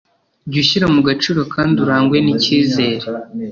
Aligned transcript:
jya 0.49 0.59
ushyira 0.63 0.85
mu 0.93 1.01
gaciro 1.07 1.41
kandi 1.53 1.75
urangwe 1.83 2.17
n 2.25 2.27
icyizere 2.35 3.05